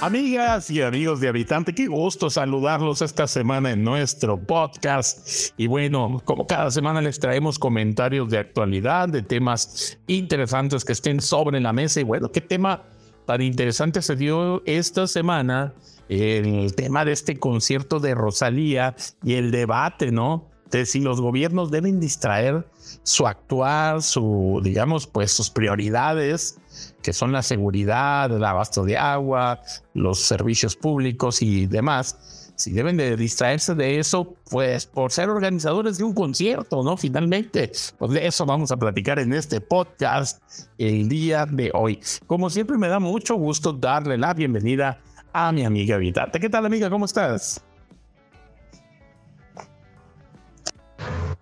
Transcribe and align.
Amigas 0.00 0.70
y 0.70 0.80
amigos 0.80 1.18
de 1.18 1.26
Habitante, 1.26 1.74
qué 1.74 1.88
gusto 1.88 2.30
saludarlos 2.30 3.02
esta 3.02 3.26
semana 3.26 3.72
en 3.72 3.82
nuestro 3.82 4.38
podcast. 4.38 5.52
Y 5.56 5.66
bueno, 5.66 6.22
como 6.24 6.46
cada 6.46 6.70
semana 6.70 7.00
les 7.00 7.18
traemos 7.18 7.58
comentarios 7.58 8.30
de 8.30 8.38
actualidad, 8.38 9.08
de 9.08 9.22
temas 9.22 9.98
interesantes 10.06 10.84
que 10.84 10.92
estén 10.92 11.20
sobre 11.20 11.58
la 11.58 11.72
mesa. 11.72 12.00
Y 12.00 12.04
bueno, 12.04 12.30
qué 12.30 12.40
tema 12.40 12.84
tan 13.26 13.42
interesante 13.42 14.00
se 14.00 14.14
dio 14.14 14.62
esta 14.66 15.08
semana, 15.08 15.74
el 16.08 16.72
tema 16.76 17.04
de 17.04 17.10
este 17.10 17.36
concierto 17.36 17.98
de 17.98 18.14
Rosalía 18.14 18.94
y 19.24 19.34
el 19.34 19.50
debate, 19.50 20.12
¿no? 20.12 20.48
De 20.70 20.84
si 20.84 21.00
los 21.00 21.20
gobiernos 21.20 21.70
deben 21.70 21.98
distraer 21.98 22.66
su 23.02 23.26
actuar, 23.26 24.02
su, 24.02 24.60
digamos, 24.62 25.06
pues 25.06 25.32
sus 25.32 25.50
prioridades 25.50 26.58
que 27.02 27.12
son 27.12 27.32
la 27.32 27.42
seguridad, 27.42 28.30
el 28.30 28.44
abasto 28.44 28.84
de 28.84 28.96
agua, 28.96 29.60
los 29.94 30.20
servicios 30.20 30.76
públicos 30.76 31.42
y 31.42 31.66
demás, 31.66 32.52
si 32.58 32.72
deben 32.72 32.96
de 32.96 33.16
distraerse 33.16 33.74
de 33.76 34.00
eso, 34.00 34.34
pues 34.50 34.84
por 34.84 35.12
ser 35.12 35.30
organizadores 35.30 35.96
de 35.98 36.04
un 36.04 36.12
concierto, 36.12 36.82
¿no? 36.82 36.96
Finalmente, 36.96 37.70
pues 37.98 38.10
de 38.10 38.26
eso 38.26 38.44
vamos 38.46 38.72
a 38.72 38.76
platicar 38.76 39.20
en 39.20 39.32
este 39.32 39.60
podcast 39.60 40.42
el 40.76 41.08
día 41.08 41.46
de 41.46 41.70
hoy. 41.72 42.00
Como 42.26 42.50
siempre, 42.50 42.76
me 42.76 42.88
da 42.88 42.98
mucho 42.98 43.36
gusto 43.36 43.72
darle 43.72 44.18
la 44.18 44.34
bienvenida 44.34 45.00
a 45.32 45.52
mi 45.52 45.64
amiga 45.64 45.98
Vitarte. 45.98 46.40
¿Qué 46.40 46.50
tal, 46.50 46.66
amiga? 46.66 46.90
¿Cómo 46.90 47.04
estás? 47.04 47.64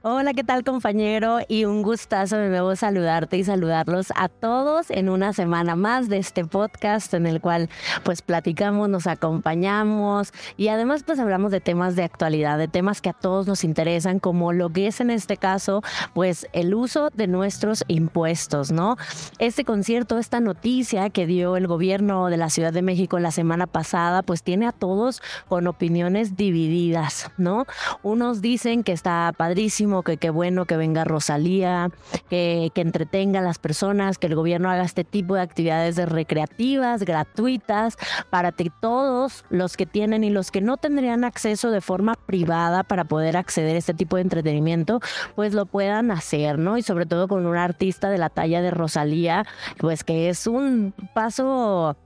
Hola, 0.09 0.34
¿qué 0.34 0.45
tal 0.45 0.62
compañero? 0.62 1.41
Y 1.48 1.65
un 1.65 1.83
gustazo 1.83 2.37
de 2.37 2.48
nuevo 2.48 2.77
saludarte 2.77 3.38
y 3.38 3.42
saludarlos 3.42 4.12
a 4.15 4.29
todos 4.29 4.88
en 4.93 5.09
una 5.09 5.32
semana 5.32 5.74
más 5.74 6.09
de 6.09 6.18
este 6.18 6.45
podcast 6.45 7.12
en 7.12 7.26
el 7.26 7.40
cual 7.40 7.68
pues 8.04 8.23
platicamos, 8.23 8.88
nos 8.88 9.09
acompañamos 9.09 10.32
y 10.57 10.68
además 10.68 11.02
pues 11.02 11.18
hablamos 11.18 11.51
de 11.51 11.60
temas 11.60 11.96
de 11.96 12.04
actualidad, 12.04 12.57
de 12.57 12.68
temas 12.68 13.01
que 13.01 13.09
a 13.09 13.15
todos 13.15 13.49
nos 13.49 13.65
interesan, 13.65 14.21
como 14.21 14.52
lo 14.52 14.71
que 14.71 14.87
es 14.87 15.01
en 15.01 15.10
este 15.10 15.38
caso 15.38 15.82
pues 16.15 16.46
el 16.52 16.77
uso 16.77 17.10
de 17.12 17.27
nuestros 17.27 17.82
impuestos, 17.88 18.71
¿no? 18.71 18.96
Este 19.40 19.65
concierto, 19.65 20.18
esta 20.18 20.38
noticia 20.38 21.10
que 21.10 21.27
dio 21.27 21.57
el 21.57 21.66
gobierno 21.66 22.29
de 22.29 22.37
la 22.37 22.49
Ciudad 22.49 22.73
de 22.73 22.82
México 22.82 23.18
la 23.18 23.32
semana 23.32 23.66
pasada 23.66 24.23
pues 24.23 24.45
tiene 24.45 24.68
a 24.68 24.73
todos 24.73 25.21
con 25.49 25.66
opiniones 25.66 26.37
divididas, 26.37 27.32
¿no? 27.38 27.66
Unos 28.04 28.40
dicen 28.40 28.84
que 28.84 28.93
está 28.93 29.34
padrísimo, 29.37 29.96
que 30.02 30.16
qué 30.16 30.30
bueno 30.30 30.65
que 30.65 30.77
venga 30.77 31.05
Rosalía, 31.05 31.91
que, 32.29 32.71
que 32.75 32.80
entretenga 32.80 33.41
a 33.41 33.43
las 33.43 33.59
personas, 33.59 34.19
que 34.19 34.27
el 34.27 34.35
gobierno 34.35 34.71
haga 34.71 34.85
este 34.85 35.05
tipo 35.05 35.35
de 35.35 35.43
actividades 35.43 35.97
recreativas, 35.97 37.02
gratuitas, 37.02 37.97
para 38.30 38.52
que 38.52 38.71
todos 38.80 39.45
los 39.51 39.77
que 39.77 39.87
tienen 39.87 40.24
y 40.24 40.30
los 40.30 40.51
que 40.51 40.61
no 40.61 40.77
tendrían 40.77 41.24
acceso 41.24 41.71
de 41.71 41.80
forma 41.80 42.15
privada 42.15 42.83
para 42.83 43.05
poder 43.05 43.37
acceder 43.37 43.77
a 43.77 43.79
este 43.79 43.95
tipo 43.95 44.17
de 44.17 44.23
entretenimiento, 44.23 45.01
pues 45.35 45.55
lo 45.55 45.67
puedan 45.67 46.11
hacer, 46.11 46.59
¿no? 46.59 46.79
Y 46.79 46.83
sobre 46.83 47.07
todo 47.07 47.29
con 47.29 47.47
un 47.47 47.57
artista 47.57 48.11
de 48.11 48.19
la 48.19 48.30
talla 48.30 48.63
de 48.63 48.71
Rosalía, 48.71 49.45
pues 49.79 50.05
que 50.05 50.29
es 50.29 50.47
un 50.47 50.95
paso 51.15 51.97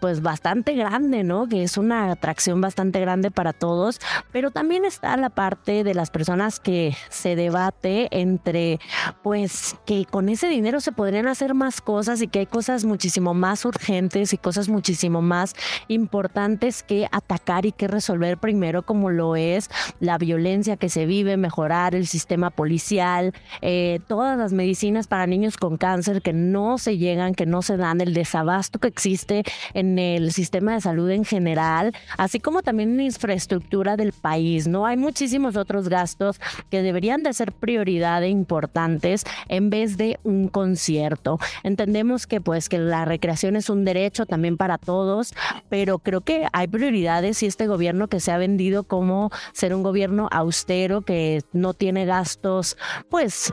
pues 0.00 0.22
bastante 0.22 0.74
grande, 0.74 1.22
¿no? 1.22 1.48
Que 1.48 1.62
es 1.62 1.76
una 1.76 2.10
atracción 2.10 2.60
bastante 2.60 3.00
grande 3.00 3.30
para 3.30 3.52
todos, 3.52 4.00
pero 4.32 4.50
también 4.50 4.84
está 4.84 5.16
la 5.16 5.30
parte 5.30 5.84
de 5.84 5.94
las 5.94 6.10
personas 6.10 6.58
que 6.58 6.96
se 7.10 7.36
debate 7.36 8.08
entre, 8.10 8.80
pues, 9.22 9.76
que 9.86 10.06
con 10.06 10.28
ese 10.28 10.48
dinero 10.48 10.80
se 10.80 10.92
podrían 10.92 11.28
hacer 11.28 11.54
más 11.54 11.80
cosas 11.80 12.22
y 12.22 12.28
que 12.28 12.40
hay 12.40 12.46
cosas 12.46 12.84
muchísimo 12.84 13.34
más 13.34 13.64
urgentes 13.64 14.32
y 14.32 14.38
cosas 14.38 14.68
muchísimo 14.68 15.22
más 15.22 15.54
importantes 15.88 16.82
que 16.82 17.06
atacar 17.12 17.66
y 17.66 17.72
que 17.72 17.88
resolver 17.88 18.38
primero, 18.38 18.82
como 18.82 19.10
lo 19.10 19.36
es 19.36 19.70
la 20.00 20.18
violencia 20.18 20.76
que 20.76 20.88
se 20.88 21.06
vive, 21.06 21.36
mejorar 21.36 21.94
el 21.94 22.06
sistema 22.06 22.50
policial, 22.50 23.32
eh, 23.60 24.00
todas 24.08 24.38
las 24.38 24.52
medicinas 24.52 25.06
para 25.06 25.26
niños 25.26 25.56
con 25.56 25.76
cáncer 25.76 26.22
que 26.22 26.32
no 26.32 26.78
se 26.78 26.96
llegan, 26.96 27.34
que 27.34 27.46
no 27.46 27.62
se 27.62 27.76
dan, 27.76 28.00
el 28.00 28.14
desabasto 28.14 28.78
que 28.78 28.88
existe 28.88 29.44
en 29.74 29.89
el 29.98 30.32
sistema 30.32 30.74
de 30.74 30.80
salud 30.80 31.10
en 31.10 31.24
general, 31.24 31.92
así 32.16 32.40
como 32.40 32.62
también 32.62 32.94
en 32.94 33.00
infraestructura 33.00 33.96
del 33.96 34.12
país, 34.12 34.68
¿no? 34.68 34.86
Hay 34.86 34.96
muchísimos 34.96 35.56
otros 35.56 35.88
gastos 35.88 36.40
que 36.70 36.82
deberían 36.82 37.22
de 37.22 37.32
ser 37.32 37.52
prioridad 37.52 38.22
e 38.22 38.28
importantes 38.28 39.24
en 39.48 39.70
vez 39.70 39.96
de 39.96 40.18
un 40.22 40.48
concierto. 40.48 41.38
Entendemos 41.62 42.26
que 42.26 42.40
pues 42.40 42.68
que 42.68 42.78
la 42.78 43.04
recreación 43.04 43.56
es 43.56 43.70
un 43.70 43.84
derecho 43.84 44.26
también 44.26 44.56
para 44.56 44.78
todos, 44.78 45.34
pero 45.68 45.98
creo 45.98 46.20
que 46.20 46.46
hay 46.52 46.68
prioridades 46.68 47.42
y 47.42 47.46
este 47.46 47.66
gobierno 47.66 48.08
que 48.08 48.20
se 48.20 48.32
ha 48.32 48.38
vendido 48.38 48.84
como 48.84 49.30
ser 49.52 49.74
un 49.74 49.82
gobierno 49.82 50.28
austero 50.30 51.02
que 51.02 51.42
no 51.52 51.74
tiene 51.74 52.04
gastos 52.04 52.76
pues 53.08 53.52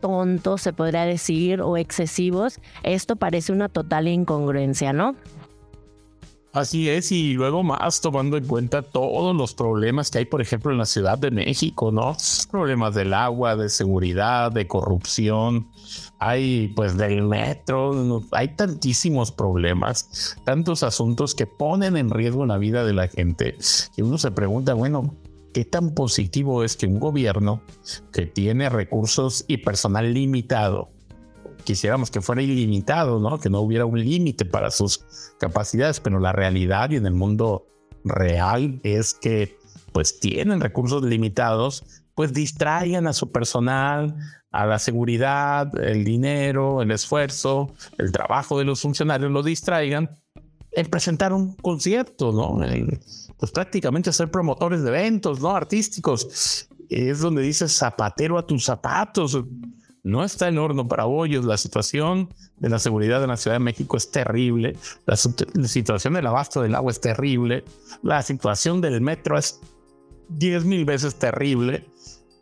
tontos, 0.00 0.62
se 0.62 0.72
podría 0.72 1.04
decir, 1.04 1.60
o 1.60 1.76
excesivos, 1.76 2.58
esto 2.82 3.16
parece 3.16 3.52
una 3.52 3.68
total 3.68 4.08
incongruencia, 4.08 4.92
¿no? 4.92 5.14
Así 6.52 6.88
es, 6.88 7.12
y 7.12 7.34
luego 7.34 7.62
más 7.62 8.00
tomando 8.00 8.36
en 8.36 8.44
cuenta 8.44 8.82
todos 8.82 9.36
los 9.36 9.54
problemas 9.54 10.10
que 10.10 10.18
hay, 10.18 10.24
por 10.24 10.40
ejemplo, 10.40 10.72
en 10.72 10.78
la 10.78 10.84
Ciudad 10.84 11.16
de 11.16 11.30
México, 11.30 11.92
¿no? 11.92 12.16
Problemas 12.50 12.96
del 12.96 13.14
agua, 13.14 13.54
de 13.54 13.68
seguridad, 13.68 14.50
de 14.50 14.66
corrupción, 14.66 15.68
hay 16.18 16.72
pues 16.74 16.96
del 16.96 17.22
metro, 17.22 18.24
hay 18.32 18.48
tantísimos 18.56 19.30
problemas, 19.30 20.36
tantos 20.44 20.82
asuntos 20.82 21.36
que 21.36 21.46
ponen 21.46 21.96
en 21.96 22.10
riesgo 22.10 22.44
la 22.46 22.58
vida 22.58 22.84
de 22.84 22.94
la 22.94 23.06
gente, 23.06 23.56
y 23.96 24.02
uno 24.02 24.18
se 24.18 24.32
pregunta, 24.32 24.74
bueno, 24.74 25.14
¿qué 25.54 25.64
tan 25.64 25.94
positivo 25.94 26.64
es 26.64 26.76
que 26.76 26.86
un 26.86 26.98
gobierno 26.98 27.62
que 28.12 28.26
tiene 28.26 28.68
recursos 28.70 29.44
y 29.46 29.58
personal 29.58 30.12
limitado, 30.12 30.88
quisiéramos 31.60 32.10
que 32.10 32.20
fuera 32.20 32.42
ilimitado, 32.42 33.20
¿no? 33.20 33.38
Que 33.38 33.50
no 33.50 33.60
hubiera 33.60 33.86
un 33.86 34.00
límite 34.00 34.44
para 34.44 34.70
sus 34.70 35.04
capacidades, 35.38 36.00
pero 36.00 36.18
la 36.18 36.32
realidad 36.32 36.90
y 36.90 36.96
en 36.96 37.06
el 37.06 37.14
mundo 37.14 37.66
real 38.04 38.80
es 38.82 39.14
que 39.14 39.58
pues 39.92 40.20
tienen 40.20 40.60
recursos 40.60 41.02
limitados, 41.02 41.84
pues 42.14 42.32
distraigan 42.32 43.06
a 43.06 43.12
su 43.12 43.32
personal, 43.32 44.16
a 44.50 44.66
la 44.66 44.78
seguridad, 44.78 45.70
el 45.80 46.04
dinero, 46.04 46.82
el 46.82 46.90
esfuerzo, 46.90 47.72
el 47.98 48.12
trabajo 48.12 48.58
de 48.58 48.64
los 48.64 48.80
funcionarios, 48.80 49.30
lo 49.30 49.42
distraigan 49.42 50.10
en 50.72 50.86
presentar 50.86 51.32
un 51.32 51.54
concierto, 51.54 52.32
¿no? 52.32 52.60
pues 53.38 53.52
prácticamente 53.52 54.12
ser 54.12 54.30
promotores 54.30 54.82
de 54.82 54.88
eventos, 54.90 55.40
¿no? 55.40 55.50
Artísticos. 55.50 56.68
Es 56.88 57.20
donde 57.20 57.42
dices 57.42 57.72
zapatero 57.72 58.36
a 58.36 58.46
tus 58.46 58.64
zapatos 58.64 59.38
no 60.02 60.24
está 60.24 60.48
en 60.48 60.58
horno 60.58 60.88
para 60.88 61.04
bollos. 61.04 61.44
La 61.44 61.56
situación 61.56 62.28
de 62.58 62.68
la 62.68 62.78
seguridad 62.78 63.22
en 63.22 63.28
la 63.28 63.36
Ciudad 63.36 63.56
de 63.56 63.64
México 63.64 63.96
es 63.96 64.10
terrible. 64.10 64.76
La, 65.06 65.16
situación 65.16 66.14
del 66.14 66.26
abasto 66.26 66.62
del 66.62 66.74
agua 66.74 66.90
es 66.90 67.00
terrible. 67.00 67.64
La 68.02 68.22
situación 68.22 68.80
del 68.80 69.00
metro 69.00 69.36
es 69.36 69.60
diez 70.28 70.64
mil 70.64 70.84
veces 70.84 71.16
terrible. 71.16 71.84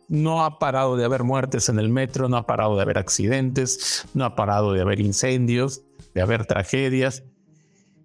No 0.07 0.43
ha 0.43 0.57
parado 0.57 0.97
de 0.97 1.05
haber 1.05 1.23
muertes 1.23 1.69
en 1.69 1.79
el 1.79 1.89
metro, 1.89 2.29
no 2.29 2.37
ha 2.37 2.47
parado 2.47 2.75
de 2.75 2.81
haber 2.81 2.97
accidentes, 2.97 4.07
no 4.13 4.25
ha 4.25 4.35
parado 4.35 4.73
de 4.73 4.81
haber 4.81 4.99
incendios, 4.99 5.83
de 6.15 6.21
haber 6.21 6.45
tragedias. 6.45 7.23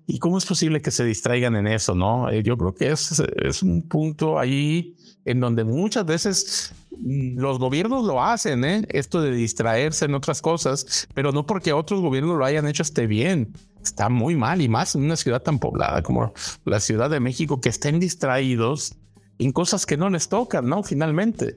¿Y 0.06 0.19
cómo 0.19 0.37
es 0.37 0.44
posible 0.44 0.82
que 0.82 0.91
se 0.91 1.03
distraigan 1.04 1.56
en 1.56 1.66
eso? 1.66 1.94
No, 1.94 2.28
eh, 2.28 2.43
yo 2.43 2.59
creo 2.59 2.75
que 2.75 2.91
es, 2.91 3.22
es 3.43 3.62
un 3.62 3.88
punto 3.88 4.38
ahí 4.38 4.97
en 5.25 5.41
donde 5.41 5.64
muchas 5.64 6.04
veces 6.04 6.75
los 7.03 7.59
gobiernos 7.59 8.05
lo 8.05 8.22
hacen, 8.22 8.65
¿eh? 8.65 8.87
esto 8.91 9.20
de 9.20 9.32
distraerse 9.32 10.05
en 10.05 10.14
otras 10.14 10.43
cosas, 10.43 11.08
pero 11.14 11.32
no 11.32 11.46
porque 11.46 11.73
otros 11.73 12.00
gobiernos 12.00 12.37
lo 12.37 12.44
hayan 12.44 12.67
hecho 12.67 12.82
esté 12.82 13.06
bien. 13.06 13.52
Está 13.82 14.08
muy 14.08 14.35
mal 14.35 14.61
y 14.61 14.69
más 14.69 14.94
en 14.94 15.05
una 15.05 15.17
ciudad 15.17 15.43
tan 15.43 15.58
poblada 15.58 16.02
como 16.02 16.32
la 16.64 16.81
Ciudad 16.81 17.11
de 17.11 17.20
México 17.20 17.61
que 17.61 17.69
estén 17.69 18.00
distraídos 18.00 18.94
en 19.38 19.52
cosas 19.52 19.85
que 19.85 19.96
no 19.96 20.08
les 20.08 20.29
tocan, 20.29 20.69
¿no? 20.69 20.82
Finalmente. 20.82 21.56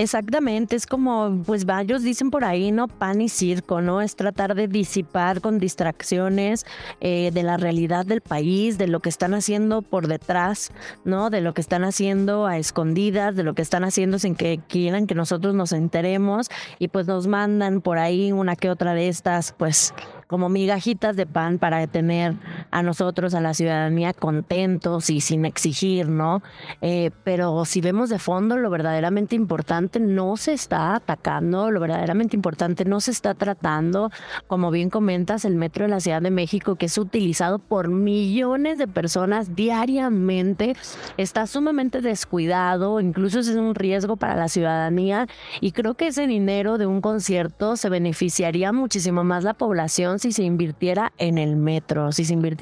Exactamente, 0.00 0.76
es 0.76 0.86
como, 0.86 1.42
pues 1.44 1.66
varios 1.66 2.02
dicen 2.02 2.30
por 2.30 2.42
ahí, 2.42 2.72
¿no? 2.72 2.88
Pan 2.88 3.20
y 3.20 3.28
circo, 3.28 3.82
¿no? 3.82 4.00
Es 4.00 4.16
tratar 4.16 4.54
de 4.54 4.66
disipar 4.66 5.42
con 5.42 5.58
distracciones 5.58 6.64
eh, 7.02 7.30
de 7.34 7.42
la 7.42 7.58
realidad 7.58 8.06
del 8.06 8.22
país, 8.22 8.78
de 8.78 8.86
lo 8.86 9.00
que 9.00 9.10
están 9.10 9.34
haciendo 9.34 9.82
por 9.82 10.06
detrás, 10.06 10.72
¿no? 11.04 11.28
De 11.28 11.42
lo 11.42 11.52
que 11.52 11.60
están 11.60 11.84
haciendo 11.84 12.46
a 12.46 12.56
escondidas, 12.56 13.36
de 13.36 13.42
lo 13.42 13.52
que 13.52 13.60
están 13.60 13.84
haciendo 13.84 14.18
sin 14.18 14.36
que 14.36 14.58
quieran 14.68 15.06
que 15.06 15.14
nosotros 15.14 15.54
nos 15.54 15.72
enteremos 15.72 16.48
y 16.78 16.88
pues 16.88 17.06
nos 17.06 17.26
mandan 17.26 17.82
por 17.82 17.98
ahí 17.98 18.32
una 18.32 18.56
que 18.56 18.70
otra 18.70 18.94
de 18.94 19.08
estas, 19.08 19.52
pues 19.52 19.92
como 20.30 20.48
migajitas 20.48 21.14
de 21.14 21.26
pan 21.26 21.58
para 21.58 21.86
tener 21.88 22.36
a 22.70 22.82
nosotros, 22.82 23.34
a 23.34 23.40
la 23.40 23.54
ciudadanía, 23.54 24.12
contentos 24.12 25.10
y 25.10 25.20
sin 25.20 25.44
exigir, 25.44 26.08
¿no? 26.08 26.42
Eh, 26.80 27.10
pero 27.24 27.64
si 27.64 27.80
vemos 27.80 28.10
de 28.10 28.18
fondo, 28.18 28.56
lo 28.56 28.70
verdaderamente 28.70 29.34
importante 29.34 29.98
no 30.00 30.36
se 30.36 30.52
está 30.52 30.94
atacando, 30.94 31.70
lo 31.70 31.80
verdaderamente 31.80 32.36
importante 32.36 32.84
no 32.84 33.00
se 33.00 33.10
está 33.10 33.34
tratando, 33.34 34.10
como 34.46 34.70
bien 34.70 34.90
comentas, 34.90 35.44
el 35.44 35.56
metro 35.56 35.84
de 35.84 35.90
la 35.90 36.00
Ciudad 36.00 36.22
de 36.22 36.30
México, 36.30 36.76
que 36.76 36.86
es 36.86 36.98
utilizado 36.98 37.58
por 37.58 37.88
millones 37.88 38.78
de 38.78 38.86
personas 38.86 39.56
diariamente, 39.56 40.76
está 41.16 41.46
sumamente 41.46 42.00
descuidado, 42.00 43.00
incluso 43.00 43.40
es 43.40 43.48
un 43.48 43.74
riesgo 43.74 44.16
para 44.16 44.36
la 44.36 44.48
ciudadanía 44.48 45.26
y 45.60 45.72
creo 45.72 45.94
que 45.94 46.08
ese 46.08 46.26
dinero 46.26 46.78
de 46.78 46.86
un 46.86 47.00
concierto 47.00 47.76
se 47.76 47.88
beneficiaría 47.88 48.72
muchísimo 48.72 49.24
más 49.24 49.44
la 49.44 49.54
población 49.54 50.18
si 50.18 50.32
se 50.32 50.44
invirtiera 50.44 51.12
en 51.18 51.38
el 51.38 51.56
metro, 51.56 52.12
si 52.12 52.24
se 52.24 52.34
invirtiera 52.34 52.59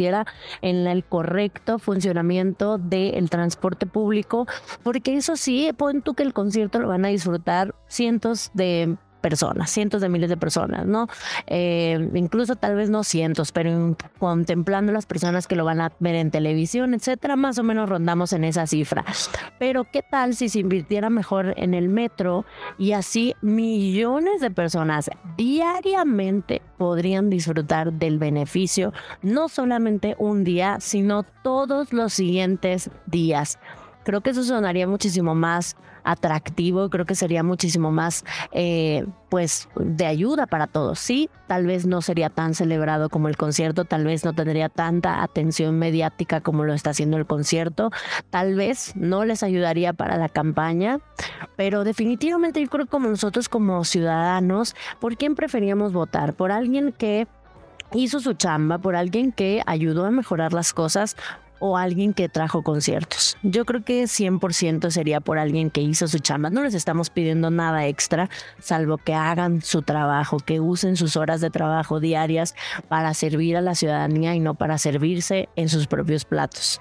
en 0.62 0.86
el 0.86 1.04
correcto 1.04 1.78
funcionamiento 1.78 2.78
del 2.78 3.30
transporte 3.30 3.86
público, 3.86 4.46
porque 4.82 5.16
eso 5.16 5.36
sí, 5.36 5.70
pon 5.76 6.02
tú 6.02 6.14
que 6.14 6.22
el 6.22 6.32
concierto 6.32 6.78
lo 6.78 6.88
van 6.88 7.04
a 7.04 7.08
disfrutar 7.08 7.74
cientos 7.88 8.50
de 8.54 8.96
personas, 9.20 9.70
cientos 9.70 10.00
de 10.00 10.08
miles 10.08 10.28
de 10.30 10.36
personas, 10.36 10.86
¿no? 10.86 11.08
Eh, 11.46 12.10
incluso 12.14 12.56
tal 12.56 12.76
vez 12.76 12.90
no 12.90 13.04
cientos, 13.04 13.52
pero 13.52 13.96
contemplando 14.18 14.92
las 14.92 15.06
personas 15.06 15.46
que 15.46 15.56
lo 15.56 15.64
van 15.64 15.80
a 15.80 15.92
ver 16.00 16.14
en 16.14 16.30
televisión, 16.30 16.94
etcétera, 16.94 17.36
más 17.36 17.58
o 17.58 17.62
menos 17.62 17.88
rondamos 17.88 18.32
en 18.32 18.44
esa 18.44 18.66
cifra. 18.66 19.04
Pero 19.58 19.84
¿qué 19.84 20.02
tal 20.02 20.34
si 20.34 20.48
se 20.48 20.60
invirtiera 20.60 21.10
mejor 21.10 21.54
en 21.56 21.74
el 21.74 21.88
metro 21.88 22.44
y 22.78 22.92
así 22.92 23.34
millones 23.42 24.40
de 24.40 24.50
personas 24.50 25.10
diariamente 25.36 26.62
podrían 26.76 27.30
disfrutar 27.30 27.92
del 27.92 28.18
beneficio, 28.18 28.92
no 29.22 29.48
solamente 29.48 30.14
un 30.18 30.44
día, 30.44 30.78
sino 30.80 31.24
todos 31.42 31.92
los 31.92 32.12
siguientes 32.12 32.90
días? 33.06 33.58
Creo 34.04 34.22
que 34.22 34.30
eso 34.30 34.42
sonaría 34.42 34.86
muchísimo 34.86 35.34
más 35.34 35.76
atractivo, 36.08 36.88
creo 36.88 37.04
que 37.04 37.14
sería 37.14 37.42
muchísimo 37.42 37.92
más, 37.92 38.24
eh, 38.52 39.06
pues, 39.28 39.68
de 39.76 40.06
ayuda 40.06 40.46
para 40.46 40.66
todos. 40.66 40.98
Sí, 40.98 41.28
tal 41.46 41.66
vez 41.66 41.86
no 41.86 42.00
sería 42.00 42.30
tan 42.30 42.54
celebrado 42.54 43.10
como 43.10 43.28
el 43.28 43.36
concierto, 43.36 43.84
tal 43.84 44.04
vez 44.04 44.24
no 44.24 44.32
tendría 44.32 44.70
tanta 44.70 45.22
atención 45.22 45.78
mediática 45.78 46.40
como 46.40 46.64
lo 46.64 46.72
está 46.72 46.90
haciendo 46.90 47.18
el 47.18 47.26
concierto, 47.26 47.90
tal 48.30 48.54
vez 48.54 48.96
no 48.96 49.26
les 49.26 49.42
ayudaría 49.42 49.92
para 49.92 50.16
la 50.16 50.30
campaña, 50.30 51.00
pero 51.56 51.84
definitivamente 51.84 52.62
yo 52.62 52.68
creo 52.68 52.86
que 52.86 52.90
como 52.90 53.10
nosotros 53.10 53.50
como 53.50 53.84
ciudadanos, 53.84 54.74
¿por 55.00 55.16
quién 55.16 55.34
preferíamos 55.34 55.92
votar? 55.92 56.34
¿Por 56.34 56.52
alguien 56.52 56.92
que 56.92 57.26
hizo 57.92 58.20
su 58.20 58.34
chamba, 58.34 58.78
por 58.78 58.96
alguien 58.96 59.32
que 59.32 59.62
ayudó 59.66 60.06
a 60.06 60.10
mejorar 60.10 60.52
las 60.52 60.72
cosas 60.72 61.16
o 61.60 61.76
alguien 61.76 62.14
que 62.14 62.28
trajo 62.28 62.62
conciertos. 62.62 63.36
Yo 63.42 63.64
creo 63.64 63.84
que 63.84 64.04
100% 64.04 64.90
sería 64.90 65.20
por 65.20 65.38
alguien 65.38 65.70
que 65.70 65.80
hizo 65.80 66.08
su 66.08 66.18
chamba. 66.18 66.50
No 66.50 66.62
les 66.62 66.74
estamos 66.74 67.10
pidiendo 67.10 67.50
nada 67.50 67.86
extra, 67.86 68.28
salvo 68.58 68.98
que 68.98 69.14
hagan 69.14 69.62
su 69.62 69.82
trabajo, 69.82 70.38
que 70.38 70.60
usen 70.60 70.96
sus 70.96 71.16
horas 71.16 71.40
de 71.40 71.50
trabajo 71.50 72.00
diarias 72.00 72.54
para 72.88 73.14
servir 73.14 73.56
a 73.56 73.60
la 73.60 73.74
ciudadanía 73.74 74.34
y 74.34 74.40
no 74.40 74.54
para 74.54 74.78
servirse 74.78 75.48
en 75.56 75.68
sus 75.68 75.86
propios 75.86 76.24
platos. 76.24 76.80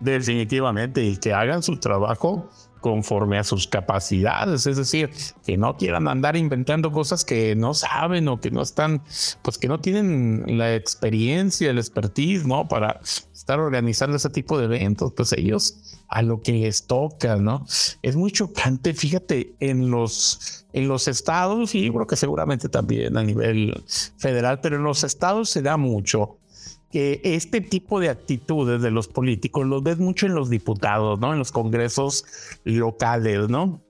Definitivamente, 0.00 1.02
y 1.02 1.16
que 1.16 1.32
hagan 1.32 1.62
su 1.62 1.78
trabajo 1.80 2.48
conforme 2.80 3.38
a 3.38 3.44
sus 3.44 3.66
capacidades, 3.66 4.66
es 4.66 4.76
decir, 4.76 5.10
que 5.44 5.56
no 5.56 5.76
quieran 5.76 6.08
andar 6.08 6.36
inventando 6.36 6.92
cosas 6.92 7.24
que 7.24 7.54
no 7.56 7.74
saben 7.74 8.28
o 8.28 8.40
que 8.40 8.50
no 8.50 8.62
están, 8.62 9.02
pues 9.42 9.58
que 9.58 9.68
no 9.68 9.80
tienen 9.80 10.44
la 10.58 10.74
experiencia, 10.74 11.70
el 11.70 11.78
expertise, 11.78 12.46
¿no? 12.46 12.68
Para 12.68 13.00
estar 13.02 13.60
organizando 13.60 14.16
ese 14.16 14.30
tipo 14.30 14.58
de 14.58 14.66
eventos, 14.66 15.12
pues 15.16 15.32
ellos 15.32 15.98
a 16.08 16.22
lo 16.22 16.40
que 16.40 16.52
les 16.52 16.86
toca, 16.86 17.36
¿no? 17.36 17.66
Es 18.02 18.16
muy 18.16 18.32
chocante, 18.32 18.94
fíjate, 18.94 19.54
en 19.60 19.90
los, 19.90 20.66
en 20.72 20.88
los 20.88 21.06
estados, 21.08 21.74
y 21.74 21.90
creo 21.90 22.06
que 22.06 22.16
seguramente 22.16 22.68
también 22.68 23.16
a 23.16 23.22
nivel 23.22 23.82
federal, 24.16 24.60
pero 24.60 24.76
en 24.76 24.84
los 24.84 25.04
estados 25.04 25.50
se 25.50 25.62
da 25.62 25.76
mucho 25.76 26.37
que 26.90 27.20
este 27.22 27.60
tipo 27.60 28.00
de 28.00 28.08
actitudes 28.08 28.80
de 28.82 28.90
los 28.90 29.08
políticos 29.08 29.66
los 29.66 29.82
ves 29.82 29.98
mucho 29.98 30.26
en 30.26 30.34
los 30.34 30.48
diputados, 30.48 31.18
¿no? 31.20 31.32
En 31.32 31.38
los 31.38 31.52
congresos 31.52 32.24
locales, 32.64 33.48
¿no? 33.48 33.82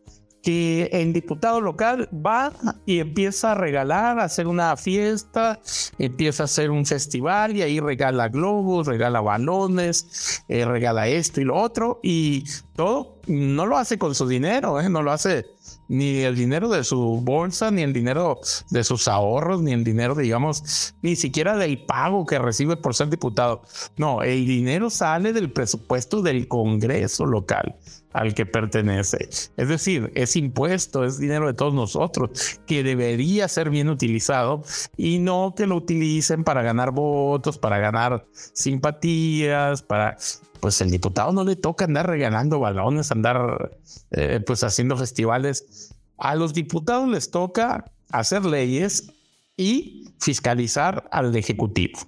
Que 0.42 0.88
el 0.92 1.12
diputado 1.12 1.60
local 1.60 2.08
va 2.14 2.52
y 2.86 3.00
empieza 3.00 3.52
a 3.52 3.54
regalar, 3.54 4.18
a 4.18 4.24
hacer 4.24 4.46
una 4.46 4.76
fiesta, 4.76 5.60
empieza 5.98 6.44
a 6.44 6.46
hacer 6.46 6.70
un 6.70 6.86
festival 6.86 7.56
y 7.56 7.62
ahí 7.62 7.80
regala 7.80 8.28
globos, 8.28 8.86
regala 8.86 9.20
balones, 9.20 10.42
eh, 10.48 10.64
regala 10.64 11.08
esto 11.08 11.40
y 11.40 11.44
lo 11.44 11.56
otro 11.56 12.00
y 12.02 12.44
todo 12.74 13.20
no 13.26 13.66
lo 13.66 13.76
hace 13.76 13.98
con 13.98 14.14
su 14.14 14.26
dinero, 14.26 14.80
¿eh? 14.80 14.88
no 14.88 15.02
lo 15.02 15.12
hace 15.12 15.44
ni 15.88 16.18
el 16.18 16.36
dinero 16.36 16.68
de 16.68 16.84
su 16.84 17.20
bolsa, 17.22 17.70
ni 17.70 17.82
el 17.82 17.92
dinero 17.92 18.40
de 18.70 18.84
sus 18.84 19.08
ahorros, 19.08 19.62
ni 19.62 19.72
el 19.72 19.84
dinero, 19.84 20.14
digamos, 20.14 20.94
ni 21.02 21.16
siquiera 21.16 21.56
del 21.56 21.84
pago 21.84 22.26
que 22.26 22.38
recibe 22.38 22.76
por 22.76 22.94
ser 22.94 23.08
diputado. 23.08 23.62
No, 23.96 24.22
el 24.22 24.46
dinero 24.46 24.90
sale 24.90 25.32
del 25.32 25.50
presupuesto 25.50 26.22
del 26.22 26.46
Congreso 26.48 27.26
local 27.26 27.76
al 28.12 28.34
que 28.34 28.46
pertenece. 28.46 29.28
Es 29.56 29.68
decir, 29.68 30.10
es 30.14 30.36
impuesto, 30.36 31.04
es 31.04 31.18
dinero 31.18 31.46
de 31.46 31.54
todos 31.54 31.74
nosotros 31.74 32.58
que 32.66 32.82
debería 32.82 33.48
ser 33.48 33.70
bien 33.70 33.88
utilizado 33.88 34.62
y 34.96 35.18
no 35.18 35.54
que 35.56 35.66
lo 35.66 35.76
utilicen 35.76 36.44
para 36.44 36.62
ganar 36.62 36.90
votos, 36.90 37.58
para 37.58 37.78
ganar 37.78 38.26
simpatías, 38.32 39.82
para 39.82 40.16
pues 40.60 40.80
el 40.80 40.90
diputado 40.90 41.32
no 41.32 41.44
le 41.44 41.56
toca 41.56 41.84
andar 41.84 42.08
regalando 42.08 42.60
balones, 42.60 43.10
andar 43.10 43.78
eh, 44.10 44.40
pues 44.46 44.64
haciendo 44.64 44.96
festivales. 44.96 45.94
A 46.16 46.34
los 46.34 46.52
diputados 46.54 47.08
les 47.08 47.30
toca 47.30 47.84
hacer 48.10 48.44
leyes 48.44 49.12
y 49.56 50.08
fiscalizar 50.20 51.08
al 51.12 51.34
Ejecutivo. 51.36 51.98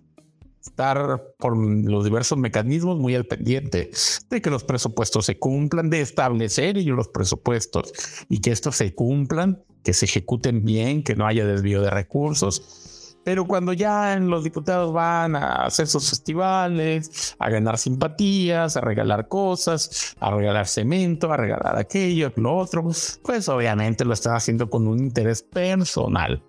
Estar 0.61 1.23
por 1.39 1.57
los 1.57 2.05
diversos 2.05 2.39
mecanismos 2.39 2.99
muy 2.99 3.15
al 3.15 3.25
pendiente 3.25 3.91
de 4.29 4.43
que 4.43 4.51
los 4.51 4.65
presupuestos 4.65 5.27
se 5.27 5.39
cumplan, 5.39 5.89
de 5.89 6.01
establecer 6.01 6.77
ellos 6.77 6.97
los 6.97 7.09
presupuestos 7.09 7.93
y 8.29 8.41
que 8.41 8.51
estos 8.51 8.77
se 8.77 8.95
cumplan, 8.95 9.63
que 9.83 9.95
se 9.95 10.05
ejecuten 10.05 10.65
bien, 10.65 11.03
que 11.03 11.17
no 11.17 11.27
haya 11.27 11.47
desvío 11.47 11.81
de 11.81 11.91
recursos 11.91 12.90
pero 13.25 13.45
cuando 13.45 13.73
ya 13.73 14.17
los 14.19 14.45
diputados 14.45 14.93
van 14.93 15.37
a 15.37 15.67
hacer 15.67 15.87
sus 15.87 16.09
festivales, 16.09 17.37
a 17.39 17.51
ganar 17.51 17.79
simpatías, 17.79 18.77
a 18.77 18.81
regalar 18.81 19.29
cosas, 19.29 20.17
a 20.21 20.31
regalar 20.31 20.67
cemento, 20.67 21.33
a 21.33 21.37
regalar 21.37 21.77
aquello, 21.77 22.33
lo 22.37 22.57
otro, 22.57 22.83
pues 23.23 23.49
obviamente 23.49 24.05
lo 24.05 24.15
están 24.15 24.37
haciendo 24.37 24.71
con 24.71 24.87
un 24.87 24.99
interés 24.99 25.43
personal, 25.43 26.43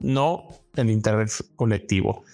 no 0.00 0.48
el 0.76 0.90
interés 0.90 1.44
colectivo. 1.56 2.24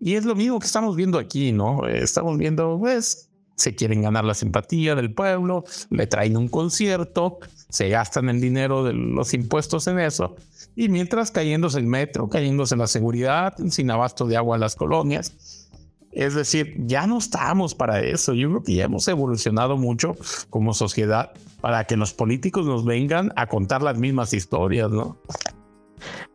Y 0.00 0.14
es 0.14 0.24
lo 0.24 0.34
mismo 0.34 0.58
que 0.58 0.66
estamos 0.66 0.96
viendo 0.96 1.18
aquí, 1.18 1.52
¿no? 1.52 1.86
Estamos 1.86 2.36
viendo, 2.36 2.76
pues, 2.78 3.30
se 3.56 3.74
quieren 3.74 4.02
ganar 4.02 4.24
la 4.24 4.34
simpatía 4.34 4.94
del 4.94 5.12
pueblo, 5.12 5.64
le 5.90 6.06
traen 6.06 6.36
un 6.36 6.48
concierto, 6.48 7.38
se 7.68 7.88
gastan 7.88 8.28
el 8.28 8.40
dinero 8.40 8.84
de 8.84 8.92
los 8.92 9.34
impuestos 9.34 9.86
en 9.86 9.98
eso, 9.98 10.36
y 10.74 10.88
mientras 10.88 11.30
cayéndose 11.30 11.78
el 11.78 11.86
metro, 11.86 12.28
cayéndose 12.28 12.76
la 12.76 12.86
seguridad, 12.86 13.54
sin 13.70 13.90
abasto 13.90 14.26
de 14.26 14.36
agua 14.36 14.56
en 14.56 14.60
las 14.60 14.74
colonias. 14.74 15.68
Es 16.12 16.34
decir, 16.34 16.74
ya 16.78 17.06
no 17.06 17.18
estamos 17.18 17.74
para 17.74 18.00
eso. 18.00 18.34
Yo 18.34 18.50
creo 18.50 18.62
que 18.62 18.74
ya 18.74 18.84
hemos 18.84 19.08
evolucionado 19.08 19.78
mucho 19.78 20.14
como 20.50 20.74
sociedad 20.74 21.32
para 21.62 21.84
que 21.84 21.96
los 21.96 22.12
políticos 22.12 22.66
nos 22.66 22.84
vengan 22.84 23.32
a 23.34 23.46
contar 23.46 23.82
las 23.82 23.96
mismas 23.98 24.34
historias, 24.34 24.90
¿no? 24.90 25.16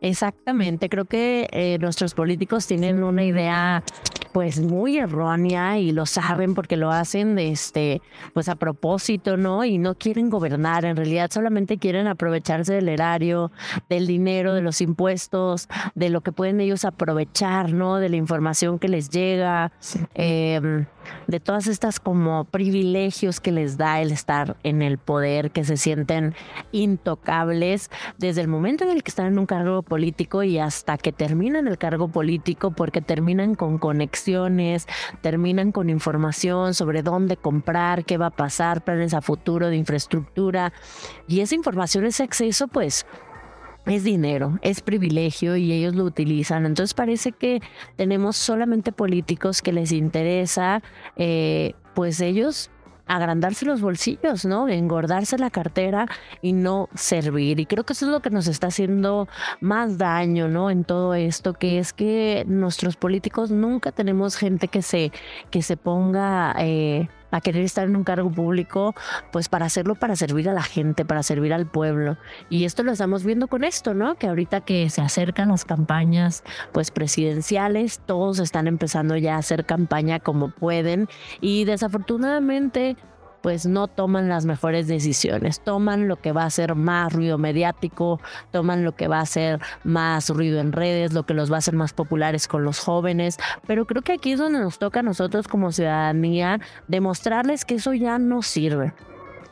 Exactamente, 0.00 0.88
creo 0.88 1.04
que 1.04 1.48
eh, 1.52 1.78
nuestros 1.80 2.14
políticos 2.14 2.66
tienen 2.66 3.02
una 3.02 3.24
idea 3.24 3.84
pues 4.32 4.60
muy 4.60 4.98
errónea 4.98 5.78
y 5.78 5.92
lo 5.92 6.06
saben 6.06 6.54
porque 6.54 6.76
lo 6.76 6.90
hacen 6.90 7.38
este 7.38 8.02
pues 8.34 8.48
a 8.48 8.56
propósito, 8.56 9.36
¿no? 9.36 9.64
Y 9.64 9.78
no 9.78 9.94
quieren 9.94 10.30
gobernar, 10.30 10.84
en 10.84 10.96
realidad 10.96 11.30
solamente 11.32 11.78
quieren 11.78 12.06
aprovecharse 12.06 12.74
del 12.74 12.88
erario, 12.88 13.50
del 13.88 14.06
dinero, 14.06 14.54
de 14.54 14.62
los 14.62 14.80
impuestos, 14.80 15.68
de 15.94 16.10
lo 16.10 16.20
que 16.20 16.32
pueden 16.32 16.60
ellos 16.60 16.84
aprovechar, 16.84 17.72
¿no? 17.72 17.96
De 17.96 18.08
la 18.08 18.16
información 18.16 18.78
que 18.78 18.88
les 18.88 19.10
llega, 19.10 19.72
em, 20.14 20.86
de 21.26 21.40
todas 21.40 21.66
estas 21.66 22.00
como 22.00 22.44
privilegios 22.44 23.40
que 23.40 23.52
les 23.52 23.78
da 23.78 24.02
el 24.02 24.12
estar 24.12 24.56
en 24.62 24.82
el 24.82 24.98
poder, 24.98 25.50
que 25.50 25.64
se 25.64 25.76
sienten 25.76 26.34
intocables 26.72 27.90
desde 28.18 28.42
el 28.42 28.48
momento 28.48 28.84
en 28.84 28.90
el 28.90 29.02
que 29.02 29.10
están 29.10 29.26
en 29.26 29.38
un 29.38 29.46
cargo 29.46 29.82
político 29.82 30.42
y 30.42 30.58
hasta 30.58 30.98
que 30.98 31.12
terminan 31.12 31.66
el 31.66 31.78
cargo 31.78 32.08
político 32.08 32.72
porque 32.72 33.00
terminan 33.00 33.54
con 33.54 33.78
conexión 33.78 34.17
terminan 35.20 35.72
con 35.72 35.90
información 35.90 36.74
sobre 36.74 37.02
dónde 37.02 37.36
comprar, 37.36 38.04
qué 38.04 38.16
va 38.18 38.26
a 38.26 38.30
pasar, 38.30 38.82
planes 38.84 39.14
a 39.14 39.20
futuro 39.20 39.68
de 39.68 39.76
infraestructura. 39.76 40.72
Y 41.26 41.40
esa 41.40 41.54
información, 41.54 42.04
ese 42.04 42.22
acceso, 42.22 42.68
pues 42.68 43.06
es 43.86 44.04
dinero, 44.04 44.58
es 44.62 44.80
privilegio 44.80 45.56
y 45.56 45.72
ellos 45.72 45.94
lo 45.94 46.04
utilizan. 46.04 46.66
Entonces 46.66 46.94
parece 46.94 47.32
que 47.32 47.60
tenemos 47.96 48.36
solamente 48.36 48.92
políticos 48.92 49.62
que 49.62 49.72
les 49.72 49.92
interesa, 49.92 50.82
eh, 51.16 51.74
pues 51.94 52.20
ellos 52.20 52.70
agrandarse 53.08 53.66
los 53.66 53.80
bolsillos, 53.80 54.44
¿no? 54.44 54.68
Engordarse 54.68 55.38
la 55.38 55.50
cartera 55.50 56.06
y 56.42 56.52
no 56.52 56.88
servir. 56.94 57.60
Y 57.60 57.66
creo 57.66 57.84
que 57.84 57.94
eso 57.94 58.06
es 58.06 58.12
lo 58.12 58.20
que 58.20 58.30
nos 58.30 58.46
está 58.46 58.68
haciendo 58.68 59.28
más 59.60 59.98
daño, 59.98 60.48
¿no? 60.48 60.70
En 60.70 60.84
todo 60.84 61.14
esto, 61.14 61.54
que 61.54 61.78
es 61.78 61.92
que 61.92 62.44
nuestros 62.46 62.96
políticos 62.96 63.50
nunca 63.50 63.92
tenemos 63.92 64.36
gente 64.36 64.68
que 64.68 64.82
se, 64.82 65.12
que 65.50 65.62
se 65.62 65.76
ponga 65.76 66.54
eh, 66.58 67.08
a 67.30 67.40
querer 67.40 67.64
estar 67.64 67.86
en 67.86 67.96
un 67.96 68.04
cargo 68.04 68.30
público, 68.30 68.94
pues 69.32 69.48
para 69.48 69.66
hacerlo 69.66 69.94
para 69.94 70.16
servir 70.16 70.48
a 70.48 70.52
la 70.52 70.62
gente, 70.62 71.04
para 71.04 71.22
servir 71.22 71.52
al 71.52 71.66
pueblo. 71.66 72.16
Y 72.50 72.64
esto 72.64 72.82
lo 72.82 72.92
estamos 72.92 73.24
viendo 73.24 73.48
con 73.48 73.64
esto, 73.64 73.94
¿no? 73.94 74.14
Que 74.16 74.28
ahorita 74.28 74.62
que 74.62 74.90
se 74.90 75.00
acercan 75.00 75.48
las 75.48 75.64
campañas 75.64 76.44
pues 76.72 76.90
presidenciales, 76.90 78.00
todos 78.06 78.38
están 78.38 78.66
empezando 78.66 79.16
ya 79.16 79.36
a 79.36 79.38
hacer 79.38 79.64
campaña 79.64 80.20
como 80.20 80.50
pueden 80.50 81.08
y 81.40 81.64
desafortunadamente 81.64 82.96
pues 83.42 83.66
no 83.66 83.86
toman 83.86 84.28
las 84.28 84.44
mejores 84.44 84.86
decisiones, 84.88 85.60
toman 85.60 86.08
lo 86.08 86.16
que 86.16 86.32
va 86.32 86.44
a 86.44 86.50
ser 86.50 86.74
más 86.74 87.12
ruido 87.12 87.38
mediático, 87.38 88.20
toman 88.50 88.84
lo 88.84 88.92
que 88.92 89.08
va 89.08 89.20
a 89.20 89.26
ser 89.26 89.60
más 89.84 90.28
ruido 90.30 90.60
en 90.60 90.72
redes, 90.72 91.12
lo 91.12 91.24
que 91.24 91.34
los 91.34 91.50
va 91.50 91.56
a 91.56 91.58
hacer 91.58 91.74
más 91.74 91.92
populares 91.92 92.48
con 92.48 92.64
los 92.64 92.80
jóvenes, 92.80 93.38
pero 93.66 93.86
creo 93.86 94.02
que 94.02 94.12
aquí 94.12 94.32
es 94.32 94.38
donde 94.38 94.58
nos 94.58 94.78
toca 94.78 95.00
a 95.00 95.02
nosotros 95.02 95.48
como 95.48 95.72
ciudadanía 95.72 96.60
demostrarles 96.88 97.64
que 97.64 97.76
eso 97.76 97.94
ya 97.94 98.18
no 98.18 98.42
sirve 98.42 98.92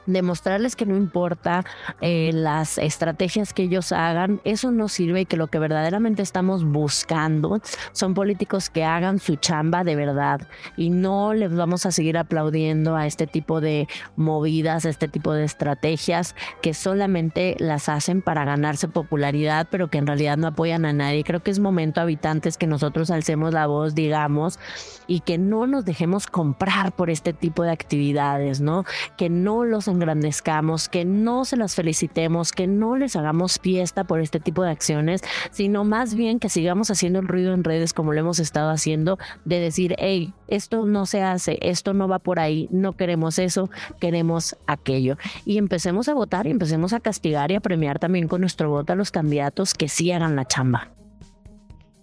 demostrarles 0.06 0.76
que 0.76 0.86
no 0.86 0.96
importa 0.96 1.64
eh, 2.00 2.30
las 2.32 2.78
estrategias 2.78 3.52
que 3.52 3.64
ellos 3.64 3.92
hagan, 3.92 4.40
eso 4.44 4.70
no 4.70 4.88
sirve 4.88 5.22
y 5.22 5.26
que 5.26 5.36
lo 5.36 5.48
que 5.48 5.58
verdaderamente 5.58 6.22
estamos 6.22 6.64
buscando 6.64 7.60
son 7.92 8.14
políticos 8.14 8.70
que 8.70 8.84
hagan 8.84 9.18
su 9.18 9.36
chamba 9.36 9.84
de 9.84 9.96
verdad 9.96 10.40
y 10.76 10.90
no 10.90 11.34
les 11.34 11.54
vamos 11.54 11.86
a 11.86 11.92
seguir 11.92 12.18
aplaudiendo 12.18 12.96
a 12.96 13.06
este 13.06 13.26
tipo 13.26 13.60
de 13.60 13.88
movidas, 14.16 14.86
a 14.86 14.90
este 14.90 15.08
tipo 15.08 15.32
de 15.32 15.44
estrategias 15.44 16.34
que 16.62 16.74
solamente 16.74 17.56
las 17.58 17.88
hacen 17.88 18.22
para 18.22 18.44
ganarse 18.44 18.88
popularidad, 18.88 19.68
pero 19.70 19.88
que 19.88 19.98
en 19.98 20.06
realidad 20.06 20.36
no 20.36 20.48
apoyan 20.48 20.84
a 20.84 20.92
nadie. 20.92 21.24
Creo 21.24 21.42
que 21.42 21.50
es 21.50 21.58
momento, 21.58 22.00
habitantes, 22.00 22.56
que 22.56 22.66
nosotros 22.66 23.10
alcemos 23.10 23.52
la 23.52 23.66
voz, 23.66 23.94
digamos, 23.94 24.58
y 25.06 25.20
que 25.20 25.38
no 25.38 25.66
nos 25.66 25.84
dejemos 25.84 26.26
comprar 26.26 26.92
por 26.92 27.10
este 27.10 27.32
tipo 27.32 27.62
de 27.62 27.70
actividades, 27.70 28.60
¿no? 28.60 28.84
Que 29.16 29.28
no 29.28 29.64
los 29.64 29.88
engrandezcamos, 29.96 30.88
que 30.88 31.04
no 31.04 31.44
se 31.44 31.56
las 31.56 31.74
felicitemos, 31.74 32.52
que 32.52 32.66
no 32.66 32.96
les 32.96 33.16
hagamos 33.16 33.58
fiesta 33.60 34.04
por 34.04 34.20
este 34.20 34.40
tipo 34.40 34.62
de 34.62 34.70
acciones, 34.70 35.22
sino 35.50 35.84
más 35.84 36.14
bien 36.14 36.38
que 36.38 36.48
sigamos 36.48 36.90
haciendo 36.90 37.18
el 37.18 37.28
ruido 37.28 37.52
en 37.54 37.64
redes 37.64 37.92
como 37.92 38.12
lo 38.12 38.20
hemos 38.20 38.38
estado 38.38 38.70
haciendo, 38.70 39.18
de 39.44 39.60
decir, 39.60 39.96
hey, 39.98 40.32
esto 40.48 40.86
no 40.86 41.06
se 41.06 41.22
hace, 41.22 41.58
esto 41.62 41.94
no 41.94 42.08
va 42.08 42.18
por 42.18 42.38
ahí, 42.38 42.68
no 42.70 42.92
queremos 42.92 43.38
eso, 43.38 43.70
queremos 44.00 44.56
aquello. 44.66 45.16
Y 45.44 45.58
empecemos 45.58 46.08
a 46.08 46.14
votar 46.14 46.46
y 46.46 46.50
empecemos 46.50 46.92
a 46.92 47.00
castigar 47.00 47.50
y 47.50 47.56
a 47.56 47.60
premiar 47.60 47.98
también 47.98 48.28
con 48.28 48.40
nuestro 48.40 48.70
voto 48.70 48.92
a 48.92 48.96
los 48.96 49.10
candidatos 49.10 49.74
que 49.74 49.88
sí 49.88 50.12
hagan 50.12 50.36
la 50.36 50.44
chamba. 50.44 50.95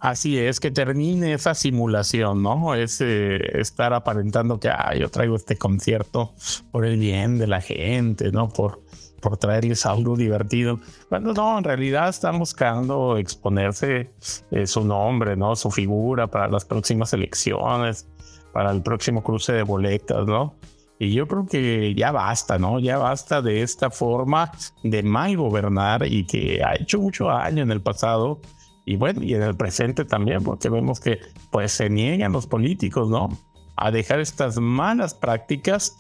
Así 0.04 0.38
es, 0.38 0.60
que 0.60 0.70
termine 0.70 1.32
esa 1.32 1.54
simulación, 1.54 2.44
¿no? 2.44 2.76
Es 2.76 3.00
estar 3.00 3.94
aparentando 3.94 4.60
que 4.60 4.70
yo 5.00 5.10
traigo 5.10 5.38
este 5.38 5.58
concierto 5.58 6.34
por 6.74 6.86
el 6.86 7.00
bien 7.00 7.38
de 7.38 7.48
la 7.48 7.62
gente, 7.62 8.30
¿no? 8.34 8.50
Por, 8.50 8.84
por 9.22 9.38
traerles 9.38 9.86
algo 9.86 10.18
divertido. 10.18 10.82
Cuando 11.08 11.34
no, 11.34 11.58
en 11.58 11.64
realidad 11.64 12.10
están 12.10 12.38
buscando 12.38 13.18
exponerse 13.18 14.12
eh, 14.52 14.68
su 14.68 14.84
nombre, 14.84 15.38
¿no? 15.38 15.56
Su 15.56 15.72
figura 15.72 16.28
para 16.28 16.50
las 16.50 16.66
próximas 16.66 17.14
elecciones, 17.14 18.06
para 18.52 18.72
el 18.72 18.82
próximo 18.84 19.24
cruce 19.24 19.54
de 19.54 19.64
boletas, 19.64 20.28
¿no? 20.28 20.56
Y 21.00 21.14
yo 21.14 21.30
creo 21.30 21.46
que 21.46 21.96
ya 21.96 22.12
basta, 22.12 22.60
¿no? 22.60 22.78
Ya 22.78 22.98
basta 22.98 23.42
de 23.42 23.62
esta 23.62 23.90
forma 23.90 24.52
de 24.84 25.02
mal 25.02 25.38
gobernar 25.38 26.06
y 26.06 26.26
que 26.26 26.62
ha 26.62 26.76
hecho 26.76 27.00
mucho 27.00 27.28
daño 27.28 27.64
en 27.64 27.72
el 27.72 27.82
pasado 27.82 28.42
y 28.86 28.98
bueno, 28.98 29.24
y 29.24 29.34
en 29.34 29.44
el 29.44 29.56
presente 29.56 30.06
también, 30.06 30.44
porque 30.44 30.70
vemos 30.70 31.00
que 31.00 31.20
pues 31.52 31.72
se 31.72 31.90
niegan 31.90 32.32
los 32.32 32.48
políticos, 32.48 33.10
¿no? 33.10 33.30
A 33.76 33.92
dejar 33.92 34.20
estas 34.20 34.60
malas 34.60 35.14
prácticas, 35.14 35.96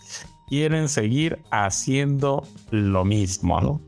quieren 0.48 0.90
seguir 0.90 1.40
haciendo 1.50 2.44
lo 2.72 3.06
mismo, 3.06 3.62
¿no? 3.62 3.82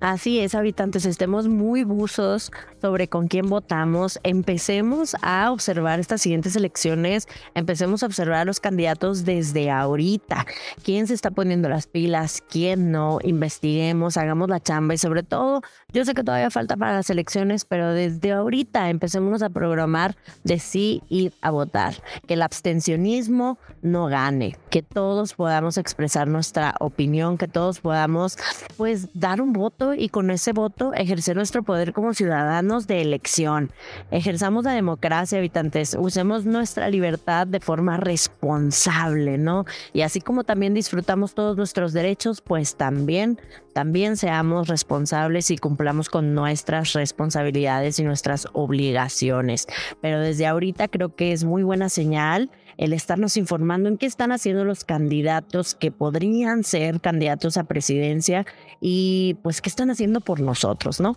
Así 0.00 0.40
es, 0.40 0.54
habitantes, 0.54 1.06
estemos 1.06 1.48
muy 1.48 1.82
buzos 1.82 2.50
sobre 2.80 3.08
con 3.08 3.28
quién 3.28 3.48
votamos, 3.48 4.20
empecemos 4.22 5.16
a 5.22 5.50
observar 5.50 6.00
estas 6.00 6.20
siguientes 6.20 6.56
elecciones, 6.56 7.26
empecemos 7.54 8.02
a 8.02 8.06
observar 8.06 8.40
a 8.40 8.44
los 8.44 8.60
candidatos 8.60 9.24
desde 9.24 9.70
ahorita, 9.70 10.46
quién 10.84 11.06
se 11.06 11.14
está 11.14 11.30
poniendo 11.30 11.68
las 11.68 11.86
pilas, 11.86 12.42
quién 12.48 12.90
no, 12.90 13.18
investiguemos, 13.22 14.16
hagamos 14.16 14.48
la 14.48 14.60
chamba 14.60 14.94
y 14.94 14.98
sobre 14.98 15.22
todo, 15.22 15.62
yo 15.92 16.04
sé 16.04 16.14
que 16.14 16.24
todavía 16.24 16.50
falta 16.50 16.76
para 16.76 16.94
las 16.94 17.10
elecciones, 17.10 17.64
pero 17.64 17.92
desde 17.92 18.32
ahorita 18.32 18.90
empecemos 18.90 19.42
a 19.42 19.50
programar 19.50 20.16
de 20.44 20.58
sí 20.58 21.02
ir 21.08 21.32
a 21.40 21.50
votar, 21.50 21.94
que 22.26 22.34
el 22.34 22.42
abstencionismo 22.42 23.58
no 23.82 24.06
gane, 24.06 24.58
que 24.70 24.82
todos 24.82 25.34
podamos 25.34 25.78
expresar 25.78 26.28
nuestra 26.28 26.74
opinión, 26.80 27.38
que 27.38 27.48
todos 27.48 27.80
podamos 27.80 28.36
pues 28.76 29.08
dar 29.14 29.40
un 29.40 29.52
voto 29.52 29.94
y 29.94 30.08
con 30.08 30.30
ese 30.30 30.52
voto 30.52 30.92
ejercer 30.94 31.36
nuestro 31.36 31.62
poder 31.62 31.92
como 31.92 32.12
ciudadanos 32.14 32.65
de 32.66 33.00
elección. 33.00 33.70
Ejerzamos 34.10 34.64
la 34.64 34.72
democracia, 34.72 35.38
habitantes, 35.38 35.96
usemos 35.98 36.44
nuestra 36.44 36.88
libertad 36.90 37.46
de 37.46 37.60
forma 37.60 37.96
responsable, 37.96 39.38
¿no? 39.38 39.64
Y 39.92 40.02
así 40.02 40.20
como 40.20 40.44
también 40.44 40.74
disfrutamos 40.74 41.34
todos 41.34 41.56
nuestros 41.56 41.92
derechos, 41.92 42.40
pues 42.40 42.76
también, 42.76 43.40
también 43.72 44.16
seamos 44.16 44.68
responsables 44.68 45.50
y 45.50 45.58
cumplamos 45.58 46.08
con 46.08 46.34
nuestras 46.34 46.92
responsabilidades 46.92 47.98
y 47.98 48.04
nuestras 48.04 48.48
obligaciones. 48.52 49.66
Pero 50.02 50.20
desde 50.20 50.46
ahorita 50.46 50.88
creo 50.88 51.14
que 51.14 51.32
es 51.32 51.44
muy 51.44 51.62
buena 51.62 51.88
señal 51.88 52.50
el 52.76 52.92
estarnos 52.92 53.36
informando 53.36 53.88
en 53.88 53.96
qué 53.96 54.06
están 54.06 54.32
haciendo 54.32 54.64
los 54.64 54.84
candidatos 54.84 55.74
que 55.74 55.90
podrían 55.90 56.64
ser 56.64 57.00
candidatos 57.00 57.56
a 57.56 57.64
presidencia 57.64 58.46
y 58.80 59.38
pues 59.42 59.62
qué 59.62 59.68
están 59.68 59.90
haciendo 59.90 60.20
por 60.20 60.40
nosotros, 60.40 61.00
¿no? 61.00 61.16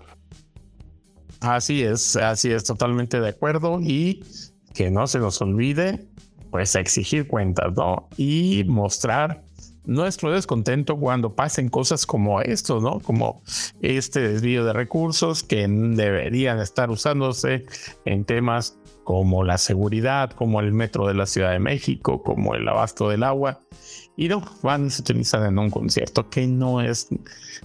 Así 1.42 1.84
es, 1.84 2.16
así 2.18 2.52
es, 2.52 2.66
totalmente 2.66 3.20
de 3.22 3.30
acuerdo 3.30 3.80
y 3.82 4.24
que 4.74 4.92
no 4.92 5.08
se 5.08 5.20
nos 5.20 5.42
olvide 5.42 6.06
pues 6.52 6.76
exigir 6.76 7.28
cuentas, 7.28 7.74
¿no? 7.76 8.10
Y 8.18 8.64
mostrar 8.68 9.44
nuestro 9.86 10.32
descontento 10.32 10.98
cuando 10.98 11.36
pasen 11.36 11.70
cosas 11.70 12.06
como 12.06 12.42
esto, 12.42 12.80
¿no? 12.80 13.00
Como 13.00 13.42
este 13.82 14.20
desvío 14.20 14.66
de 14.66 14.74
recursos 14.74 15.44
que 15.44 15.68
deberían 15.68 16.60
estar 16.60 16.90
usándose 16.90 17.66
en 18.06 18.26
temas 18.26 18.78
como 19.04 19.44
la 19.44 19.58
seguridad, 19.58 20.32
como 20.32 20.60
el 20.60 20.74
metro 20.74 21.08
de 21.08 21.16
la 21.16 21.26
Ciudad 21.26 21.52
de 21.52 21.60
México, 21.60 22.22
como 22.22 22.54
el 22.54 22.68
abasto 22.68 23.10
del 23.10 23.24
agua. 23.24 23.60
Y 24.16 24.28
no, 24.28 24.44
van 24.62 24.88
y 24.88 24.90
se 24.92 25.02
utilizan 25.02 25.46
en 25.46 25.58
un 25.58 25.72
concierto 25.72 26.30
que 26.30 26.46
no 26.46 26.82
es 26.82 27.08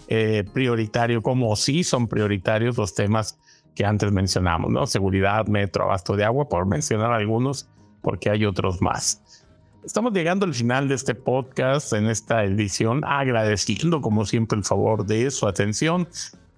eh, 0.09 0.45
prioritario, 0.54 1.23
como 1.23 1.54
sí 1.57 1.85
son 1.85 2.09
prioritarios 2.09 2.78
los 2.78 2.95
temas 2.95 3.38
que 3.75 3.85
antes 3.85 4.12
mencionamos, 4.12 4.71
¿no? 4.71 4.87
Seguridad, 4.87 5.47
metro, 5.47 5.85
abasto 5.85 6.16
de 6.16 6.25
agua, 6.25 6.49
por 6.49 6.66
mencionar 6.66 7.12
algunos, 7.12 7.69
porque 8.02 8.31
hay 8.31 8.45
otros 8.45 8.81
más. 8.81 9.23
Estamos 9.85 10.12
llegando 10.12 10.47
al 10.47 10.54
final 10.54 10.88
de 10.88 10.95
este 10.95 11.14
podcast, 11.14 11.93
en 11.93 12.07
esta 12.07 12.45
edición, 12.45 13.04
agradeciendo 13.04 14.00
como 14.00 14.25
siempre 14.25 14.59
el 14.59 14.64
favor 14.64 15.04
de 15.04 15.31
su 15.31 15.47
atención 15.47 16.09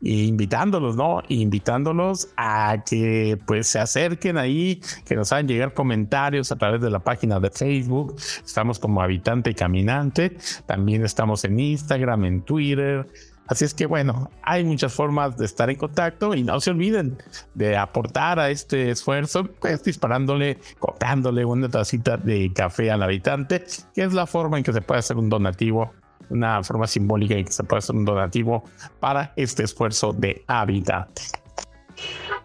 invitándolos, 0.02 0.96
¿no? 0.96 1.22
Invitándolos 1.28 2.28
a 2.36 2.82
que 2.88 3.38
pues 3.46 3.66
se 3.66 3.78
acerquen 3.78 4.36
ahí, 4.36 4.80
que 5.04 5.16
nos 5.16 5.32
hagan 5.32 5.48
llegar 5.48 5.74
comentarios 5.74 6.52
a 6.52 6.56
través 6.56 6.80
de 6.80 6.90
la 6.90 6.98
página 7.00 7.40
de 7.40 7.50
Facebook. 7.50 8.16
Estamos 8.44 8.78
como 8.78 9.00
Habitante 9.00 9.50
y 9.50 9.54
Caminante. 9.54 10.36
También 10.66 11.04
estamos 11.04 11.44
en 11.44 11.58
Instagram, 11.58 12.24
en 12.24 12.42
Twitter. 12.42 13.06
Así 13.46 13.64
es 13.64 13.74
que 13.74 13.86
bueno, 13.86 14.30
hay 14.42 14.64
muchas 14.64 14.92
formas 14.92 15.36
de 15.36 15.44
estar 15.44 15.70
en 15.70 15.76
contacto 15.76 16.34
y 16.34 16.42
no 16.42 16.60
se 16.60 16.70
olviden 16.70 17.18
de 17.54 17.76
aportar 17.76 18.38
a 18.38 18.50
este 18.50 18.90
esfuerzo, 18.90 19.44
pues 19.60 19.82
disparándole, 19.84 20.58
comprándole 20.78 21.44
una 21.44 21.68
tacita 21.68 22.16
de 22.16 22.52
café 22.52 22.90
al 22.90 23.02
habitante, 23.02 23.64
que 23.94 24.02
es 24.02 24.12
la 24.12 24.26
forma 24.26 24.58
en 24.58 24.64
que 24.64 24.72
se 24.72 24.80
puede 24.80 25.00
hacer 25.00 25.16
un 25.16 25.28
donativo 25.28 25.92
una 26.28 26.62
forma 26.64 26.86
simbólica 26.86 27.34
y 27.34 27.44
que 27.44 27.52
se 27.52 27.62
puede 27.62 27.78
hacer 27.78 27.94
un 27.94 28.04
donativo 28.04 28.64
para 28.98 29.32
este 29.36 29.62
esfuerzo 29.62 30.12
de 30.12 30.42
habitante. 30.48 31.22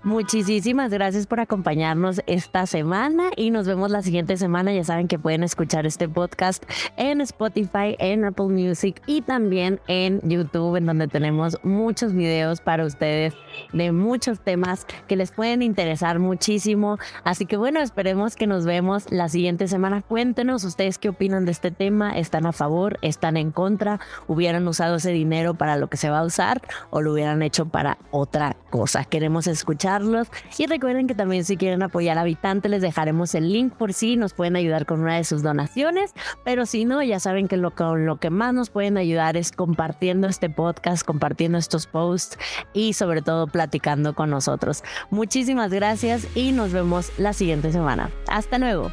Muchísimas 0.04 0.92
gracias 0.92 1.28
por 1.28 1.40
acompañarnos 1.40 2.22
esta 2.26 2.66
semana 2.66 3.30
y 3.36 3.52
nos 3.52 3.68
vemos 3.68 3.92
la 3.92 4.02
siguiente 4.02 4.36
semana. 4.38 4.74
Ya 4.74 4.84
saben 4.84 5.08
que 5.08 5.20
pueden 5.20 5.44
escuchar 5.44 5.86
este 5.86 6.10
podcast 6.10 6.64
en 6.98 7.22
Spotify, 7.22 7.96
en 8.00 8.26
Apple 8.26 8.48
Music 8.48 9.02
y 9.06 9.22
también 9.22 9.80
en 9.88 10.20
YouTube, 10.28 10.78
en 10.78 10.88
donde 10.88 11.08
tenemos 11.08 11.58
muchos 11.64 12.14
videos 12.14 12.62
para 12.62 12.86
ustedes 12.86 13.34
de 13.74 13.92
muchos 13.92 14.40
temas 14.40 14.88
que 15.08 15.16
les 15.16 15.32
pueden 15.32 15.62
interesar 15.62 16.20
muchísimo. 16.20 16.98
Así 17.24 17.46
que 17.46 17.58
bueno, 17.58 17.80
esperemos 17.80 18.36
que 18.36 18.48
nos 18.48 18.66
vemos 18.66 19.12
la 19.12 19.30
siguiente 19.30 19.68
semana. 19.68 20.02
Cuéntenos 20.02 20.64
ustedes 20.64 20.98
qué 20.98 21.10
opinan 21.10 21.46
de 21.46 21.52
este 21.52 21.72
tema. 21.72 22.18
¿Están 22.18 22.46
a 22.46 22.54
favor? 22.54 22.98
¿Están 23.02 23.38
en 23.38 23.52
contra? 23.52 24.00
¿Hubieran 24.28 24.68
usado 24.68 24.96
ese 24.96 25.12
dinero 25.12 25.54
para 25.54 25.78
lo 25.78 25.90
que 25.90 25.98
se 25.98 26.10
va 26.10 26.20
a 26.20 26.24
usar 26.24 26.62
o 26.90 27.02
lo 27.02 27.14
hubieran 27.14 27.42
hecho 27.44 27.68
para 27.68 27.98
otra 28.12 28.56
cosa? 28.70 29.06
Queremos 29.06 29.41
escucharlos 29.48 30.28
y 30.58 30.68
recuerden 30.68 31.08
que 31.08 31.16
también 31.16 31.44
si 31.44 31.58
quieren 31.58 31.84
apoyar 31.84 32.18
a 32.18 32.22
Habitante 32.22 32.70
les 32.70 32.82
dejaremos 32.82 33.36
el 33.36 33.52
link 33.52 33.74
por 33.74 33.94
si 33.94 34.18
nos 34.18 34.34
pueden 34.34 34.56
ayudar 34.56 34.86
con 34.86 35.02
una 35.02 35.16
de 35.16 35.24
sus 35.24 35.44
donaciones, 35.44 36.14
pero 36.44 36.66
si 36.66 36.86
no, 36.86 37.02
ya 37.04 37.20
saben 37.20 37.48
que 37.48 37.58
lo, 37.58 37.72
con 37.72 38.06
lo 38.06 38.18
que 38.18 38.30
más 38.30 38.54
nos 38.54 38.70
pueden 38.70 38.98
ayudar 38.98 39.38
es 39.38 39.52
compartiendo 39.52 40.28
este 40.28 40.50
podcast, 40.50 41.06
compartiendo 41.06 41.58
estos 41.58 41.88
posts 41.88 42.38
y 42.74 42.94
sobre 42.94 43.22
todo 43.22 43.48
platicando 43.48 44.14
con 44.14 44.30
nosotros. 44.30 44.84
Muchísimas 45.10 45.72
gracias 45.72 46.28
y 46.36 46.52
nos 46.52 46.72
vemos 46.72 47.12
la 47.18 47.34
siguiente 47.34 47.72
semana. 47.72 48.10
Hasta 48.28 48.58
luego. 48.58 48.92